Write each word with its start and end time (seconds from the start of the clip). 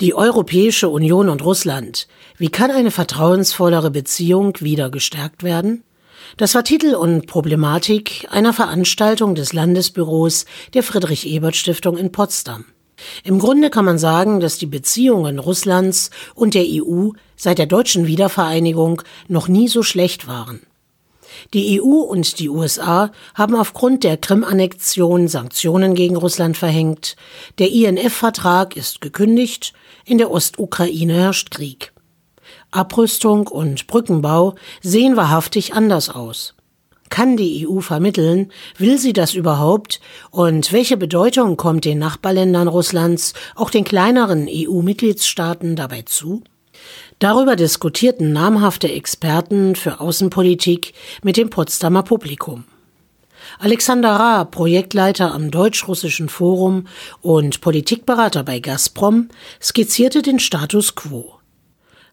Die 0.00 0.14
Europäische 0.14 0.88
Union 0.90 1.28
und 1.28 1.44
Russland. 1.44 2.06
Wie 2.36 2.50
kann 2.50 2.70
eine 2.70 2.92
vertrauensvollere 2.92 3.90
Beziehung 3.90 4.54
wieder 4.60 4.90
gestärkt 4.90 5.42
werden? 5.42 5.82
Das 6.36 6.54
war 6.54 6.62
Titel 6.62 6.94
und 6.94 7.26
Problematik 7.26 8.24
einer 8.30 8.52
Veranstaltung 8.52 9.34
des 9.34 9.52
Landesbüros 9.52 10.44
der 10.72 10.84
Friedrich 10.84 11.26
Ebert 11.26 11.56
Stiftung 11.56 11.98
in 11.98 12.12
Potsdam. 12.12 12.64
Im 13.24 13.40
Grunde 13.40 13.70
kann 13.70 13.84
man 13.84 13.98
sagen, 13.98 14.38
dass 14.38 14.56
die 14.56 14.66
Beziehungen 14.66 15.40
Russlands 15.40 16.10
und 16.36 16.54
der 16.54 16.64
EU 16.64 17.10
seit 17.34 17.58
der 17.58 17.66
deutschen 17.66 18.06
Wiedervereinigung 18.06 19.02
noch 19.26 19.48
nie 19.48 19.66
so 19.66 19.82
schlecht 19.82 20.28
waren. 20.28 20.60
Die 21.54 21.80
EU 21.80 22.00
und 22.00 22.38
die 22.38 22.48
USA 22.48 23.10
haben 23.34 23.54
aufgrund 23.54 24.04
der 24.04 24.16
Krim-Annexion 24.16 25.28
Sanktionen 25.28 25.94
gegen 25.94 26.16
Russland 26.16 26.56
verhängt. 26.56 27.16
Der 27.58 27.70
INF-Vertrag 27.70 28.76
ist 28.76 29.00
gekündigt. 29.00 29.72
In 30.04 30.18
der 30.18 30.30
Ostukraine 30.30 31.14
herrscht 31.14 31.50
Krieg. 31.50 31.92
Abrüstung 32.70 33.46
und 33.46 33.86
Brückenbau 33.86 34.54
sehen 34.82 35.16
wahrhaftig 35.16 35.74
anders 35.74 36.10
aus. 36.10 36.54
Kann 37.10 37.36
die 37.36 37.66
EU 37.66 37.80
vermitteln? 37.80 38.52
Will 38.76 38.98
sie 38.98 39.12
das 39.12 39.34
überhaupt? 39.34 40.00
Und 40.30 40.72
welche 40.72 40.96
Bedeutung 40.96 41.56
kommt 41.56 41.84
den 41.84 41.98
Nachbarländern 41.98 42.68
Russlands, 42.68 43.32
auch 43.54 43.70
den 43.70 43.84
kleineren 43.84 44.46
EU-Mitgliedstaaten 44.50 45.76
dabei 45.76 46.02
zu? 46.02 46.42
Darüber 47.18 47.56
diskutierten 47.56 48.32
namhafte 48.32 48.90
Experten 48.90 49.74
für 49.74 50.00
Außenpolitik 50.00 50.94
mit 51.22 51.36
dem 51.36 51.50
Potsdamer 51.50 52.02
Publikum. 52.02 52.64
Alexander 53.58 54.10
Ra, 54.10 54.44
Projektleiter 54.44 55.32
am 55.32 55.50
Deutsch-Russischen 55.50 56.28
Forum 56.28 56.86
und 57.20 57.60
Politikberater 57.60 58.44
bei 58.44 58.60
Gazprom, 58.60 59.28
skizzierte 59.60 60.22
den 60.22 60.38
Status 60.38 60.94
quo. 60.94 61.34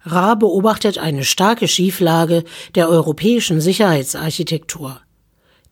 Ra 0.04 0.36
beobachtet 0.36 0.98
eine 0.98 1.24
starke 1.24 1.68
Schieflage 1.68 2.44
der 2.76 2.90
europäischen 2.90 3.60
Sicherheitsarchitektur. 3.60 5.02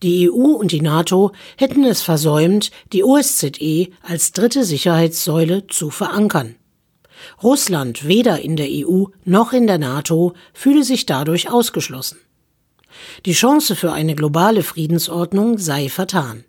Die 0.01 0.29
EU 0.29 0.33
und 0.33 0.71
die 0.71 0.81
NATO 0.81 1.31
hätten 1.57 1.85
es 1.85 2.01
versäumt, 2.01 2.71
die 2.91 3.03
OSZE 3.03 3.87
als 4.01 4.31
dritte 4.33 4.65
Sicherheitssäule 4.65 5.67
zu 5.67 5.91
verankern. 5.91 6.55
Russland 7.41 8.07
weder 8.07 8.41
in 8.41 8.55
der 8.55 8.67
EU 8.69 9.05
noch 9.25 9.53
in 9.53 9.67
der 9.67 9.77
NATO 9.77 10.33
fühle 10.53 10.83
sich 10.83 11.05
dadurch 11.05 11.49
ausgeschlossen. 11.51 12.19
Die 13.25 13.33
Chance 13.33 13.75
für 13.75 13.91
eine 13.91 14.15
globale 14.15 14.63
Friedensordnung 14.63 15.57
sei 15.57 15.89
vertan. 15.89 16.45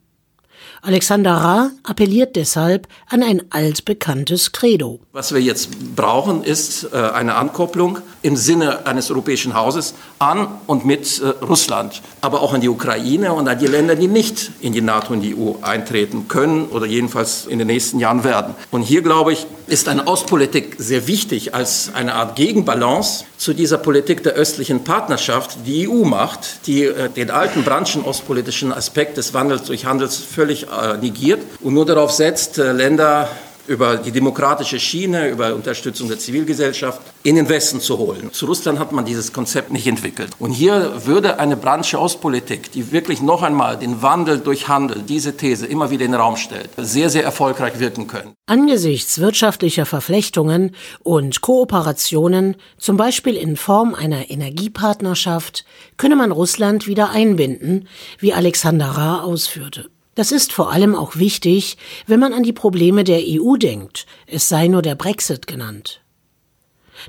Alexander 0.87 1.33
Ra 1.33 1.71
appelliert 1.83 2.37
deshalb 2.37 2.89
an 3.09 3.23
ein 3.23 3.41
altbekanntes 3.49 4.53
Credo. 4.53 5.01
Was 5.13 5.33
wir 5.33 5.41
jetzt 5.41 5.97
brauchen, 5.97 6.45
ist 6.45 6.93
äh, 6.93 6.97
eine 6.97 7.37
Ankopplung 7.37 8.01
im 8.21 8.37
Sinne 8.37 8.87
eines 8.87 9.11
europäischen 9.11 9.55
Hauses 9.55 9.95
an 10.19 10.47
und 10.67 10.85
mit 10.85 11.23
äh, 11.23 11.29
Russland, 11.43 12.03
aber 12.21 12.43
auch 12.43 12.53
an 12.53 12.61
die 12.61 12.69
Ukraine 12.69 13.33
und 13.33 13.49
an 13.49 13.59
die 13.59 13.67
Länder, 13.67 13.97
die 13.97 14.09
nicht 14.09 14.51
in 14.61 14.75
die 14.75 14.83
NATO 14.83 15.15
und 15.15 15.23
die 15.23 15.35
EU 15.35 15.55
eintreten 15.63 16.29
können 16.29 16.67
oder 16.67 16.85
jedenfalls 16.85 17.47
in 17.47 17.59
den 17.59 17.69
nächsten 17.69 17.99
Jahren 17.99 18.23
werden. 18.23 18.55
Und 18.71 18.83
hier, 18.83 19.01
glaube 19.01 19.33
ich, 19.33 19.47
ist 19.67 19.89
eine 19.89 20.07
Ostpolitik 20.07 20.77
sehr 20.79 21.07
wichtig 21.07 21.55
als 21.55 21.91
eine 21.95 22.15
Art 22.15 22.37
Gegenbalance 22.37 23.25
zu 23.39 23.55
dieser 23.55 23.79
Politik 23.79 24.23
der 24.23 24.35
östlichen 24.35 24.85
Partnerschaft, 24.85 25.59
die 25.67 25.89
EU 25.89 26.05
macht, 26.05 26.67
die 26.67 26.85
äh, 26.85 27.09
den 27.09 27.31
alten 27.31 27.65
branchen-ostpolitischen 27.65 28.73
Aspekt 28.73 29.17
des 29.17 29.35
Wandels 29.35 29.65
durch 29.65 29.87
Handels 29.87 30.17
völlig 30.17 30.67
äh, 30.69 30.97
negiert 30.99 31.41
und 31.61 31.75
nur 31.75 31.87
darauf 31.87 32.11
setzt, 32.11 32.59
äh, 32.59 32.73
Länder 32.73 33.29
über 33.67 33.97
die 33.97 34.13
demokratische 34.13 34.79
Schiene, 34.79 35.29
über 35.29 35.55
Unterstützung 35.55 36.09
der 36.09 36.19
Zivilgesellschaft 36.19 37.01
in 37.23 37.37
den 37.37 37.49
Westen 37.49 37.81
zu 37.81 37.99
holen. 37.99 38.31
Zu 38.33 38.47
Russland 38.47 38.79
hat 38.79 38.93
man 38.93 39.05
dieses 39.05 39.33
Konzept 39.33 39.73
nicht 39.73 39.87
entwickelt. 39.87 40.31
Und 40.39 40.53
hier 40.53 41.07
würde 41.07 41.39
eine 41.39 41.57
Branche 41.57 41.99
Ostpolitik, 41.99 42.73
die 42.73 42.93
wirklich 42.93 43.23
noch 43.23 43.43
einmal 43.43 43.79
den 43.79 44.03
Wandel 44.03 44.41
durch 44.41 44.69
Handel, 44.69 45.03
diese 45.03 45.37
These 45.37 45.67
immer 45.67 45.91
wieder 45.91 46.05
in 46.05 46.13
den 46.13 46.21
Raum 46.21 46.37
stellt, 46.37 46.71
sehr, 46.77 47.11
sehr 47.11 47.25
erfolgreich 47.25 47.79
wirken 47.79 48.07
können. 48.07 48.35
Angesichts 48.47 49.19
wirtschaftlicher 49.19 49.87
Verflechtungen 49.87 50.77
und 51.03 51.41
Kooperationen, 51.41 52.57
zum 52.79 52.97
Beispiel 52.97 53.37
in 53.37 53.57
Form 53.57 53.95
einer 53.95 54.31
Energiepartnerschaft, 54.31 55.65
könne 55.97 56.17
man 56.17 56.33
Russland 56.33 56.87
wieder 56.87 57.11
einbinden, 57.11 57.89
wie 58.19 58.35
Alexander 58.35 58.87
Ra 58.87 59.23
ausführte. 59.23 59.94
Das 60.15 60.31
ist 60.31 60.53
vor 60.53 60.73
allem 60.73 60.95
auch 60.95 61.17
wichtig, 61.17 61.77
wenn 62.07 62.21
man 62.21 62.33
an 62.33 62.43
die 62.43 62.53
Probleme 62.53 63.05
der 63.05 63.21
EU 63.21 63.57
denkt, 63.57 64.07
es 64.27 64.49
sei 64.49 64.69
nur 64.69 64.83
der 64.83 64.95
Brexit 64.95 65.47
genannt. 65.47 66.01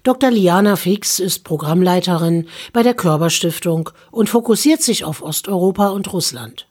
Dr. 0.04 0.32
Liana 0.32 0.76
Fix 0.76 1.20
ist 1.20 1.44
Programmleiterin 1.44 2.48
bei 2.74 2.84
der 2.84 2.96
Körperstiftung 2.96 3.92
und 4.12 4.30
fokussiert 4.30 4.82
sich 4.82 5.04
auf 5.04 5.22
Osteuropa 5.22 5.90
und 5.90 6.12
Russland. 6.12 6.68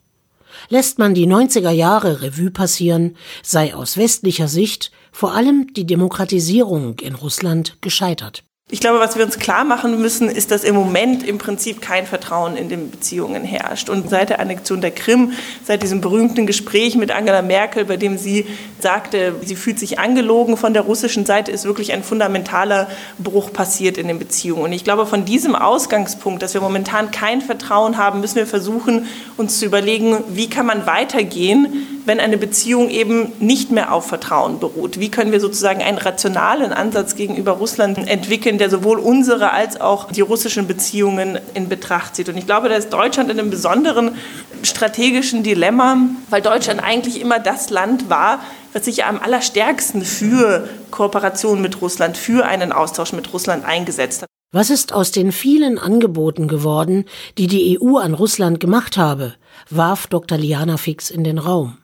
Lässt 0.68 0.98
man 0.98 1.14
die 1.14 1.26
90er 1.26 1.70
Jahre 1.70 2.22
Revue 2.22 2.50
passieren, 2.50 3.16
sei 3.42 3.74
aus 3.74 3.96
westlicher 3.96 4.48
Sicht 4.48 4.90
vor 5.12 5.34
allem 5.34 5.72
die 5.74 5.86
Demokratisierung 5.86 6.98
in 7.00 7.14
Russland 7.14 7.76
gescheitert. 7.80 8.44
Ich 8.70 8.80
glaube, 8.80 8.98
was 8.98 9.14
wir 9.18 9.26
uns 9.26 9.38
klar 9.38 9.62
machen 9.62 10.00
müssen, 10.00 10.30
ist, 10.30 10.50
dass 10.50 10.64
im 10.64 10.74
Moment 10.74 11.22
im 11.22 11.36
Prinzip 11.36 11.82
kein 11.82 12.06
Vertrauen 12.06 12.56
in 12.56 12.70
den 12.70 12.90
Beziehungen 12.90 13.44
herrscht. 13.44 13.90
Und 13.90 14.08
seit 14.08 14.30
der 14.30 14.40
Annexion 14.40 14.80
der 14.80 14.90
Krim, 14.90 15.32
seit 15.62 15.82
diesem 15.82 16.00
berühmten 16.00 16.46
Gespräch 16.46 16.96
mit 16.96 17.10
Angela 17.10 17.42
Merkel, 17.42 17.84
bei 17.84 17.98
dem 17.98 18.16
sie 18.16 18.46
sagte, 18.80 19.34
sie 19.42 19.54
fühlt 19.54 19.78
sich 19.78 19.98
angelogen 19.98 20.56
von 20.56 20.72
der 20.72 20.80
russischen 20.80 21.26
Seite, 21.26 21.52
ist 21.52 21.66
wirklich 21.66 21.92
ein 21.92 22.02
fundamentaler 22.02 22.88
Bruch 23.18 23.52
passiert 23.52 23.98
in 23.98 24.08
den 24.08 24.18
Beziehungen. 24.18 24.62
Und 24.64 24.72
ich 24.72 24.82
glaube, 24.82 25.04
von 25.04 25.26
diesem 25.26 25.54
Ausgangspunkt, 25.54 26.42
dass 26.42 26.54
wir 26.54 26.62
momentan 26.62 27.10
kein 27.10 27.42
Vertrauen 27.42 27.98
haben, 27.98 28.20
müssen 28.20 28.36
wir 28.36 28.46
versuchen, 28.46 29.08
uns 29.36 29.58
zu 29.58 29.66
überlegen, 29.66 30.24
wie 30.30 30.48
kann 30.48 30.64
man 30.64 30.86
weitergehen, 30.86 31.93
wenn 32.04 32.20
eine 32.20 32.36
Beziehung 32.36 32.90
eben 32.90 33.32
nicht 33.40 33.70
mehr 33.70 33.92
auf 33.92 34.06
Vertrauen 34.06 34.58
beruht? 34.58 35.00
Wie 35.00 35.10
können 35.10 35.32
wir 35.32 35.40
sozusagen 35.40 35.82
einen 35.82 35.98
rationalen 35.98 36.72
Ansatz 36.72 37.16
gegenüber 37.16 37.52
Russland 37.52 37.98
entwickeln, 38.08 38.58
der 38.58 38.70
sowohl 38.70 38.98
unsere 38.98 39.52
als 39.52 39.80
auch 39.80 40.10
die 40.10 40.20
russischen 40.20 40.66
Beziehungen 40.66 41.38
in 41.54 41.68
Betracht 41.68 42.16
zieht? 42.16 42.28
Und 42.28 42.36
ich 42.36 42.46
glaube, 42.46 42.68
da 42.68 42.76
ist 42.76 42.92
Deutschland 42.92 43.30
in 43.30 43.38
einem 43.38 43.50
besonderen 43.50 44.16
strategischen 44.62 45.42
Dilemma, 45.42 45.96
weil 46.30 46.42
Deutschland 46.42 46.82
eigentlich 46.82 47.20
immer 47.20 47.38
das 47.38 47.70
Land 47.70 48.10
war, 48.10 48.40
was 48.72 48.84
sich 48.84 49.04
am 49.04 49.18
allerstärksten 49.18 50.02
für 50.02 50.68
Kooperation 50.90 51.62
mit 51.62 51.80
Russland, 51.80 52.16
für 52.16 52.44
einen 52.44 52.72
Austausch 52.72 53.12
mit 53.12 53.32
Russland 53.32 53.64
eingesetzt 53.64 54.22
hat. 54.22 54.28
Was 54.52 54.70
ist 54.70 54.92
aus 54.92 55.10
den 55.10 55.32
vielen 55.32 55.78
Angeboten 55.78 56.46
geworden, 56.46 57.06
die 57.38 57.48
die 57.48 57.76
EU 57.80 57.96
an 57.96 58.14
Russland 58.14 58.60
gemacht 58.60 58.96
habe, 58.96 59.34
warf 59.68 60.06
Dr. 60.06 60.38
Liana 60.38 60.76
Fix 60.76 61.10
in 61.10 61.24
den 61.24 61.38
Raum. 61.38 61.78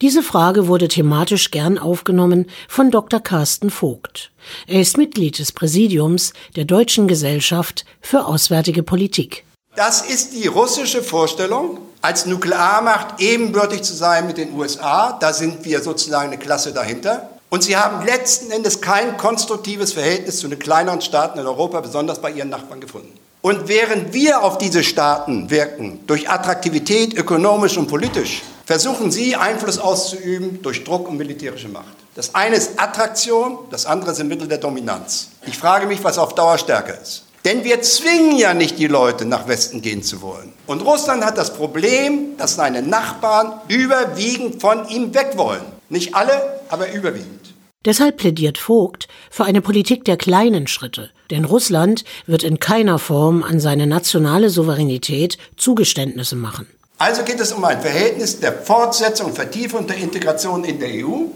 Diese 0.00 0.22
Frage 0.22 0.68
wurde 0.68 0.88
thematisch 0.88 1.50
gern 1.50 1.78
aufgenommen 1.78 2.46
von 2.68 2.90
Dr. 2.90 3.20
Carsten 3.20 3.70
Vogt. 3.70 4.30
Er 4.66 4.80
ist 4.80 4.96
Mitglied 4.96 5.38
des 5.38 5.52
Präsidiums 5.52 6.32
der 6.54 6.64
Deutschen 6.64 7.08
Gesellschaft 7.08 7.84
für 8.00 8.26
Auswärtige 8.26 8.82
Politik. 8.82 9.44
Das 9.74 10.02
ist 10.02 10.32
die 10.32 10.46
russische 10.46 11.02
Vorstellung, 11.02 11.78
als 12.00 12.24
Nuklearmacht 12.24 13.20
ebenbürtig 13.20 13.82
zu 13.82 13.94
sein 13.94 14.26
mit 14.26 14.38
den 14.38 14.54
USA. 14.54 15.18
Da 15.20 15.32
sind 15.32 15.64
wir 15.64 15.82
sozusagen 15.82 16.28
eine 16.28 16.38
Klasse 16.38 16.72
dahinter. 16.72 17.28
Und 17.50 17.62
sie 17.62 17.76
haben 17.76 18.04
letzten 18.04 18.50
Endes 18.50 18.80
kein 18.80 19.16
konstruktives 19.16 19.92
Verhältnis 19.92 20.38
zu 20.38 20.48
den 20.48 20.58
kleineren 20.58 21.00
Staaten 21.00 21.38
in 21.38 21.46
Europa, 21.46 21.80
besonders 21.80 22.20
bei 22.20 22.30
ihren 22.30 22.48
Nachbarn, 22.48 22.80
gefunden. 22.80 23.12
Und 23.42 23.68
während 23.68 24.12
wir 24.12 24.42
auf 24.42 24.58
diese 24.58 24.82
Staaten 24.82 25.50
wirken, 25.50 26.00
durch 26.06 26.28
Attraktivität 26.28 27.14
ökonomisch 27.14 27.76
und 27.76 27.86
politisch, 27.86 28.42
versuchen 28.66 29.10
sie 29.10 29.36
Einfluss 29.36 29.78
auszuüben 29.78 30.60
durch 30.60 30.84
Druck 30.84 31.08
und 31.08 31.16
militärische 31.16 31.68
Macht. 31.68 31.96
Das 32.14 32.34
eine 32.34 32.56
ist 32.56 32.78
Attraktion, 32.78 33.58
das 33.70 33.86
andere 33.86 34.14
sind 34.14 34.28
Mittel 34.28 34.48
der 34.48 34.58
Dominanz. 34.58 35.28
Ich 35.46 35.56
frage 35.56 35.86
mich, 35.86 36.04
was 36.04 36.18
auf 36.18 36.34
Dauer 36.34 36.58
stärker 36.58 37.00
ist. 37.00 37.24
Denn 37.44 37.62
wir 37.62 37.80
zwingen 37.80 38.36
ja 38.36 38.54
nicht 38.54 38.76
die 38.78 38.88
Leute, 38.88 39.24
nach 39.24 39.46
Westen 39.46 39.80
gehen 39.80 40.02
zu 40.02 40.20
wollen. 40.20 40.52
Und 40.66 40.80
Russland 40.80 41.24
hat 41.24 41.38
das 41.38 41.54
Problem, 41.54 42.36
dass 42.36 42.56
seine 42.56 42.82
Nachbarn 42.82 43.52
überwiegend 43.68 44.60
von 44.60 44.88
ihm 44.88 45.14
weg 45.14 45.34
wollen. 45.36 45.62
Nicht 45.88 46.16
alle, 46.16 46.60
aber 46.68 46.92
überwiegend. 46.92 47.54
Deshalb 47.84 48.16
plädiert 48.16 48.58
Vogt 48.58 49.06
für 49.30 49.44
eine 49.44 49.62
Politik 49.62 50.04
der 50.04 50.16
kleinen 50.16 50.66
Schritte, 50.66 51.10
denn 51.30 51.44
Russland 51.44 52.02
wird 52.26 52.42
in 52.42 52.58
keiner 52.58 52.98
Form 52.98 53.44
an 53.44 53.60
seine 53.60 53.86
nationale 53.86 54.50
Souveränität 54.50 55.38
Zugeständnisse 55.56 56.34
machen. 56.34 56.66
Also 56.98 57.24
geht 57.24 57.40
es 57.40 57.52
um 57.52 57.62
ein 57.64 57.82
Verhältnis 57.82 58.40
der 58.40 58.54
Fortsetzung 58.54 59.26
und 59.26 59.34
Vertiefung 59.34 59.86
der 59.86 59.98
Integration 59.98 60.64
in 60.64 60.80
der 60.80 60.88
EU 60.88 61.26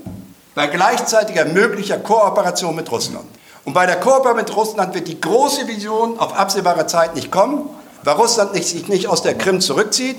bei 0.55 0.67
gleichzeitiger 0.67 1.45
möglicher 1.45 1.99
Kooperation 1.99 2.75
mit 2.75 2.91
Russland. 2.91 3.27
Und 3.67 3.75
bei 3.75 3.85
der 3.85 3.97
Kooperation 3.97 4.37
mit 4.37 4.57
Russland 4.57 4.95
wird 4.95 5.07
die 5.07 5.21
große 5.21 5.69
Vision 5.69 6.19
auf 6.19 6.33
absehbare 6.33 6.87
Zeit 6.87 7.15
nicht 7.15 7.31
kommen, 7.31 7.69
weil 8.05 8.15
Russland 8.15 8.55
nicht, 8.55 8.69
sich 8.69 8.89
nicht 8.89 9.07
aus 9.07 9.23
der 9.23 9.37
Krim 9.37 9.61
zurückzieht. 9.61 10.17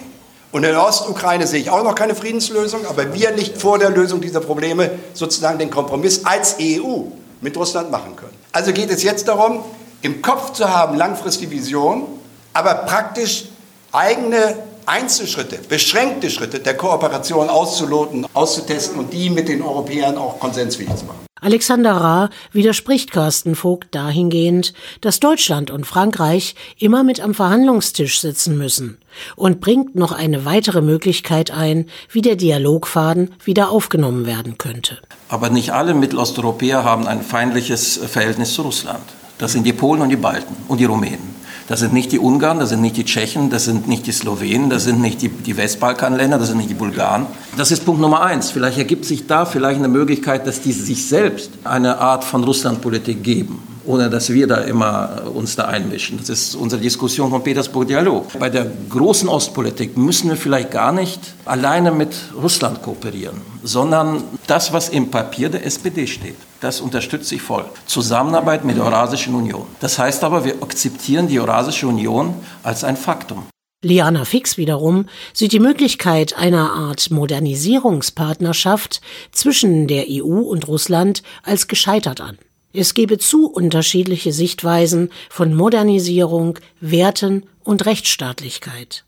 Und 0.51 0.63
in 0.63 0.73
der 0.73 0.85
Ostukraine 0.85 1.47
sehe 1.47 1.61
ich 1.61 1.71
auch 1.71 1.83
noch 1.83 1.95
keine 1.95 2.13
Friedenslösung, 2.13 2.85
aber 2.85 3.15
wir 3.15 3.31
nicht 3.31 3.57
vor 3.57 3.79
der 3.79 3.89
Lösung 3.89 4.21
dieser 4.21 4.41
Probleme 4.41 4.91
sozusagen 5.13 5.57
den 5.57 5.71
Kompromiss 5.71 6.23
als 6.23 6.57
EU 6.61 7.05
mit 7.39 7.57
Russland 7.57 7.89
machen 7.89 8.15
können. 8.15 8.37
Also 8.51 8.73
geht 8.73 8.91
es 8.91 9.01
jetzt 9.01 9.27
darum, 9.27 9.63
im 10.03 10.21
Kopf 10.21 10.53
zu 10.53 10.69
haben, 10.69 10.97
langfristige 10.97 11.49
Vision, 11.49 12.05
aber 12.53 12.75
praktisch 12.75 13.45
eigene 13.91 14.55
Einzelschritte, 14.85 15.59
beschränkte 15.67 16.29
Schritte 16.29 16.59
der 16.59 16.75
Kooperation 16.75 17.49
auszuloten, 17.49 18.25
auszutesten 18.33 18.99
und 18.99 19.13
die 19.13 19.29
mit 19.29 19.47
den 19.47 19.61
Europäern 19.61 20.17
auch 20.17 20.39
konsensfähig 20.39 20.95
zu 20.95 21.05
machen. 21.05 21.19
Alexander 21.43 21.93
Rahr 21.93 22.29
widerspricht 22.51 23.11
Carsten 23.11 23.55
Vogt 23.55 23.95
dahingehend, 23.95 24.73
dass 25.01 25.19
Deutschland 25.19 25.71
und 25.71 25.87
Frankreich 25.87 26.53
immer 26.77 27.03
mit 27.03 27.19
am 27.19 27.33
Verhandlungstisch 27.33 28.21
sitzen 28.21 28.59
müssen 28.59 28.99
und 29.35 29.59
bringt 29.59 29.95
noch 29.95 30.11
eine 30.11 30.45
weitere 30.45 30.81
Möglichkeit 30.81 31.49
ein, 31.49 31.87
wie 32.11 32.21
der 32.21 32.35
Dialogfaden 32.35 33.33
wieder 33.43 33.71
aufgenommen 33.71 34.27
werden 34.27 34.59
könnte. 34.59 34.99
Aber 35.29 35.49
nicht 35.49 35.71
alle 35.71 35.95
Mittelosteuropäer 35.95 36.83
haben 36.83 37.07
ein 37.07 37.23
feindliches 37.23 37.97
Verhältnis 37.97 38.53
zu 38.53 38.61
Russland. 38.61 39.03
Das 39.39 39.53
sind 39.53 39.63
die 39.63 39.73
Polen 39.73 40.01
und 40.01 40.09
die 40.09 40.17
Balten 40.17 40.55
und 40.67 40.79
die 40.79 40.85
Rumänen. 40.85 41.40
Das 41.71 41.79
sind 41.79 41.93
nicht 41.93 42.11
die 42.11 42.19
Ungarn, 42.19 42.59
das 42.59 42.67
sind 42.67 42.81
nicht 42.81 42.97
die 42.97 43.05
Tschechen, 43.05 43.49
das 43.49 43.63
sind 43.63 43.87
nicht 43.87 44.05
die 44.05 44.11
Slowenen, 44.11 44.69
das 44.69 44.83
sind 44.83 44.99
nicht 44.99 45.21
die, 45.21 45.29
die 45.29 45.55
Westbalkanländer, 45.55 46.37
das 46.37 46.49
sind 46.49 46.57
nicht 46.57 46.69
die 46.69 46.73
Bulgaren. 46.73 47.27
Das 47.55 47.71
ist 47.71 47.85
Punkt 47.85 48.01
Nummer 48.01 48.23
eins. 48.23 48.51
Vielleicht 48.51 48.77
ergibt 48.77 49.05
sich 49.05 49.25
da 49.25 49.45
vielleicht 49.45 49.79
eine 49.79 49.87
Möglichkeit, 49.87 50.45
dass 50.45 50.59
die 50.59 50.73
sich 50.73 51.07
selbst 51.07 51.49
eine 51.63 51.99
Art 51.99 52.25
von 52.25 52.43
Russlandpolitik 52.43 53.23
geben 53.23 53.70
ohne 53.91 54.09
dass 54.09 54.31
wir 54.31 54.47
da 54.47 54.57
immer 54.57 55.23
uns 55.33 55.55
da 55.57 55.65
einmischen. 55.65 56.17
Das 56.17 56.29
ist 56.29 56.55
unsere 56.55 56.81
Diskussion 56.81 57.29
vom 57.29 57.43
Petersburg 57.43 57.87
Dialog. 57.87 58.39
Bei 58.39 58.49
der 58.49 58.65
großen 58.89 59.27
Ostpolitik 59.27 59.97
müssen 59.97 60.29
wir 60.29 60.37
vielleicht 60.37 60.71
gar 60.71 60.93
nicht 60.93 61.19
alleine 61.43 61.91
mit 61.91 62.15
Russland 62.41 62.81
kooperieren, 62.81 63.41
sondern 63.63 64.23
das, 64.47 64.71
was 64.71 64.87
im 64.87 65.11
Papier 65.11 65.49
der 65.49 65.65
SPD 65.65 66.07
steht. 66.07 66.35
Das 66.61 66.79
unterstütze 66.79 67.35
ich 67.35 67.41
voll. 67.41 67.65
Zusammenarbeit 67.85 68.63
mit 68.63 68.77
der 68.77 68.85
Eurasischen 68.85 69.35
Union. 69.35 69.65
Das 69.81 69.99
heißt 69.99 70.23
aber, 70.23 70.45
wir 70.45 70.55
akzeptieren 70.61 71.27
die 71.27 71.39
Eurasische 71.39 71.87
Union 71.87 72.35
als 72.63 72.83
ein 72.85 72.95
Faktum. 72.95 73.43
Liana 73.83 74.25
Fix 74.25 74.57
wiederum 74.57 75.07
sieht 75.33 75.53
die 75.53 75.59
Möglichkeit 75.59 76.37
einer 76.37 76.71
Art 76.71 77.09
Modernisierungspartnerschaft 77.09 79.01
zwischen 79.31 79.87
der 79.87 80.05
EU 80.07 80.39
und 80.39 80.67
Russland 80.67 81.23
als 81.43 81.67
gescheitert 81.67 82.21
an. 82.21 82.37
Es 82.73 82.93
gebe 82.93 83.17
zu 83.17 83.47
unterschiedliche 83.47 84.31
Sichtweisen 84.31 85.09
von 85.29 85.53
Modernisierung, 85.53 86.59
Werten 86.79 87.43
und 87.63 87.85
Rechtsstaatlichkeit. 87.85 89.03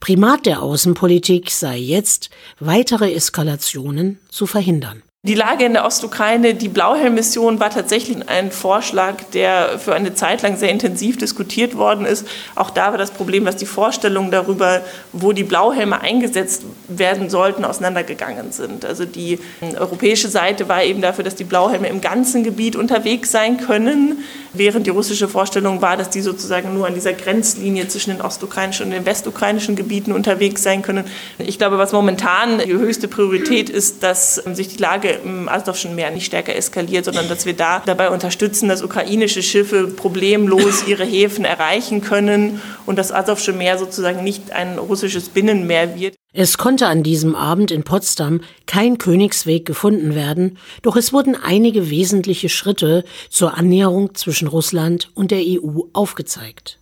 Primat 0.00 0.46
der 0.46 0.62
Außenpolitik 0.62 1.50
sei 1.50 1.78
jetzt, 1.78 2.30
weitere 2.58 3.12
Eskalationen 3.12 4.18
zu 4.28 4.46
verhindern. 4.46 5.02
Die 5.26 5.34
Lage 5.34 5.64
in 5.64 5.72
der 5.72 5.86
Ostukraine, 5.86 6.54
die 6.54 6.68
Blauhelm-Mission 6.68 7.58
war 7.58 7.70
tatsächlich 7.70 8.28
ein 8.28 8.50
Vorschlag, 8.50 9.14
der 9.32 9.78
für 9.78 9.94
eine 9.94 10.12
Zeit 10.12 10.42
lang 10.42 10.58
sehr 10.58 10.68
intensiv 10.68 11.16
diskutiert 11.16 11.78
worden 11.78 12.04
ist. 12.04 12.26
Auch 12.54 12.68
da 12.68 12.90
war 12.90 12.98
das 12.98 13.10
Problem, 13.10 13.46
dass 13.46 13.56
die 13.56 13.64
Vorstellungen 13.64 14.30
darüber, 14.30 14.82
wo 15.12 15.32
die 15.32 15.44
Blauhelme 15.44 16.02
eingesetzt 16.02 16.64
werden 16.88 17.30
sollten, 17.30 17.64
auseinandergegangen 17.64 18.52
sind. 18.52 18.84
Also 18.84 19.06
die 19.06 19.38
europäische 19.78 20.28
Seite 20.28 20.68
war 20.68 20.84
eben 20.84 21.00
dafür, 21.00 21.24
dass 21.24 21.36
die 21.36 21.44
Blauhelme 21.44 21.88
im 21.88 22.02
ganzen 22.02 22.44
Gebiet 22.44 22.76
unterwegs 22.76 23.30
sein 23.30 23.56
können, 23.56 24.24
während 24.52 24.86
die 24.86 24.90
russische 24.90 25.26
Vorstellung 25.26 25.80
war, 25.80 25.96
dass 25.96 26.10
die 26.10 26.20
sozusagen 26.20 26.74
nur 26.74 26.86
an 26.86 26.92
dieser 26.92 27.14
Grenzlinie 27.14 27.88
zwischen 27.88 28.10
den 28.10 28.20
ostukrainischen 28.20 28.84
und 28.84 28.92
den 28.92 29.06
westukrainischen 29.06 29.74
Gebieten 29.74 30.12
unterwegs 30.12 30.62
sein 30.62 30.82
können. 30.82 31.04
Ich 31.38 31.56
glaube, 31.56 31.78
was 31.78 31.92
momentan 31.92 32.58
die 32.58 32.74
höchste 32.74 33.08
Priorität 33.08 33.70
ist, 33.70 34.02
dass 34.02 34.34
sich 34.34 34.68
die 34.68 34.82
Lage 34.82 35.13
im 35.22 35.48
Asowschen 35.48 35.94
Meer 35.94 36.10
nicht 36.10 36.26
stärker 36.26 36.54
eskaliert, 36.54 37.04
sondern 37.04 37.28
dass 37.28 37.46
wir 37.46 37.54
da 37.54 37.82
dabei 37.84 38.10
unterstützen, 38.10 38.68
dass 38.68 38.82
ukrainische 38.82 39.42
Schiffe 39.42 39.88
problemlos 39.88 40.84
ihre 40.86 41.04
Häfen 41.04 41.44
erreichen 41.44 42.00
können 42.00 42.60
und 42.86 42.98
das 42.98 43.12
Asowsche 43.12 43.52
Meer 43.52 43.78
sozusagen 43.78 44.24
nicht 44.24 44.52
ein 44.52 44.78
russisches 44.78 45.28
Binnenmeer 45.28 45.98
wird. 45.98 46.14
Es 46.32 46.58
konnte 46.58 46.88
an 46.88 47.04
diesem 47.04 47.36
Abend 47.36 47.70
in 47.70 47.84
Potsdam 47.84 48.40
kein 48.66 48.98
Königsweg 48.98 49.64
gefunden 49.66 50.16
werden, 50.16 50.58
doch 50.82 50.96
es 50.96 51.12
wurden 51.12 51.36
einige 51.36 51.90
wesentliche 51.90 52.48
Schritte 52.48 53.04
zur 53.30 53.56
Annäherung 53.56 54.14
zwischen 54.14 54.48
Russland 54.48 55.10
und 55.14 55.30
der 55.30 55.42
EU 55.44 55.82
aufgezeigt. 55.92 56.80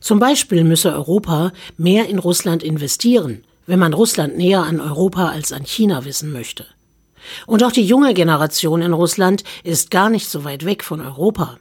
Zum 0.00 0.18
Beispiel 0.18 0.64
müsse 0.64 0.92
Europa 0.92 1.52
mehr 1.76 2.08
in 2.08 2.18
Russland 2.18 2.62
investieren, 2.62 3.44
wenn 3.66 3.78
man 3.78 3.92
Russland 3.92 4.36
näher 4.36 4.62
an 4.62 4.80
Europa 4.80 5.28
als 5.28 5.52
an 5.52 5.64
China 5.64 6.04
wissen 6.04 6.32
möchte. 6.32 6.66
Und 7.46 7.62
auch 7.62 7.72
die 7.72 7.84
junge 7.84 8.14
Generation 8.14 8.82
in 8.82 8.92
Russland 8.92 9.44
ist 9.64 9.90
gar 9.90 10.10
nicht 10.10 10.28
so 10.28 10.44
weit 10.44 10.64
weg 10.64 10.84
von 10.84 11.00
Europa. 11.00 11.58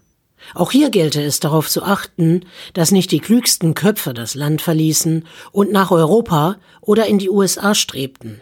Auch 0.53 0.71
hier 0.71 0.89
gelte 0.89 1.23
es 1.23 1.39
darauf 1.39 1.69
zu 1.69 1.83
achten, 1.83 2.41
dass 2.73 2.91
nicht 2.91 3.11
die 3.11 3.19
klügsten 3.19 3.73
Köpfe 3.73 4.13
das 4.13 4.35
Land 4.35 4.61
verließen 4.61 5.25
und 5.51 5.71
nach 5.71 5.91
Europa 5.91 6.57
oder 6.81 7.07
in 7.07 7.17
die 7.17 7.29
USA 7.29 7.73
strebten. 7.73 8.41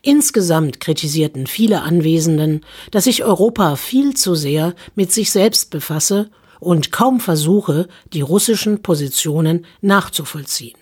Insgesamt 0.00 0.80
kritisierten 0.80 1.46
viele 1.46 1.82
Anwesenden, 1.82 2.64
dass 2.90 3.04
sich 3.04 3.24
Europa 3.24 3.76
viel 3.76 4.14
zu 4.14 4.34
sehr 4.34 4.74
mit 4.94 5.12
sich 5.12 5.30
selbst 5.30 5.70
befasse 5.70 6.30
und 6.60 6.92
kaum 6.92 7.20
versuche, 7.20 7.88
die 8.12 8.20
russischen 8.20 8.82
Positionen 8.82 9.66
nachzuvollziehen. 9.80 10.81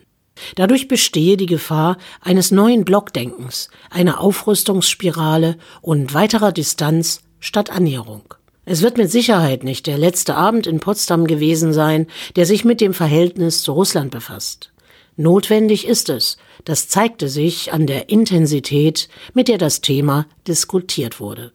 Dadurch 0.55 0.89
bestehe 0.89 1.37
die 1.37 1.47
Gefahr 1.47 1.97
eines 2.21 2.51
neuen 2.51 2.85
Blockdenkens, 2.85 3.71
einer 3.91 4.21
Aufrüstungsspirale 4.21 5.57
und 5.81 6.15
weiterer 6.15 6.53
Distanz 6.53 7.23
statt 7.39 7.71
Annäherung. 7.71 8.35
Es 8.65 8.83
wird 8.83 8.99
mit 8.99 9.11
Sicherheit 9.11 9.65
nicht 9.65 9.87
der 9.87 9.99
letzte 9.99 10.37
Abend 10.37 10.67
in 10.67 10.81
Potsdam 10.81 11.27
gewesen 11.27 11.73
sein, 11.73 12.07
der 12.37 12.47
sich 12.47 12.65
mit 12.65 12.81
dem 12.81 12.95
Verhältnis 12.95 13.63
zu 13.63 13.73
Russland 13.73 14.11
befasst. 14.11 14.73
Notwendig 15.17 15.87
ist 15.87 16.09
es, 16.09 16.39
das 16.65 16.89
zeigte 16.89 17.29
sich 17.29 17.73
an 17.73 17.87
der 17.87 18.09
Intensität, 18.11 19.09
mit 19.35 19.49
der 19.49 19.59
das 19.59 19.81
Thema 19.81 20.27
diskutiert 20.47 21.21
wurde. 21.21 21.53